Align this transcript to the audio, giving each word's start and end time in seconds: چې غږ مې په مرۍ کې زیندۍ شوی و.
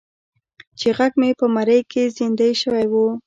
چې 0.79 0.87
غږ 0.97 1.13
مې 1.19 1.29
په 1.39 1.45
مرۍ 1.55 1.81
کې 1.91 2.03
زیندۍ 2.17 2.51
شوی 2.61 2.85
و. 2.91 2.93